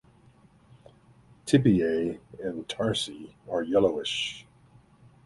Tibiae 1.45 2.19
and 2.43 2.67
tarsi 2.67 3.35
are 3.47 3.61
yellowish. 3.61 4.47